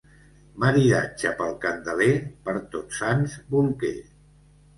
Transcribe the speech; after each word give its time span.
Maridatge 0.61 1.33
pel 1.41 1.53
Candeler, 1.65 2.15
per 2.49 2.57
Tots 2.73 3.03
Sants 3.03 3.37
bolquer. 3.53 3.95